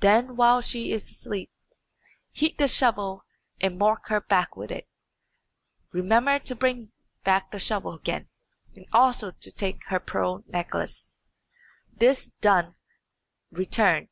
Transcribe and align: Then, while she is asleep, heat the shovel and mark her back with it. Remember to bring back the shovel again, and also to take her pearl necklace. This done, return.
Then, 0.00 0.34
while 0.34 0.60
she 0.60 0.90
is 0.90 1.08
asleep, 1.08 1.48
heat 2.32 2.58
the 2.58 2.66
shovel 2.66 3.24
and 3.60 3.78
mark 3.78 4.08
her 4.08 4.20
back 4.20 4.56
with 4.56 4.72
it. 4.72 4.88
Remember 5.92 6.40
to 6.40 6.56
bring 6.56 6.90
back 7.22 7.52
the 7.52 7.60
shovel 7.60 7.94
again, 7.94 8.28
and 8.74 8.86
also 8.92 9.30
to 9.30 9.52
take 9.52 9.86
her 9.86 10.00
pearl 10.00 10.42
necklace. 10.48 11.14
This 11.92 12.26
done, 12.40 12.74
return. 13.52 14.08